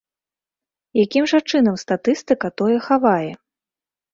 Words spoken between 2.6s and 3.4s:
тое хавае?